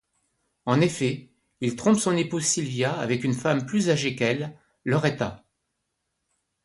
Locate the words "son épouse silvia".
1.99-2.91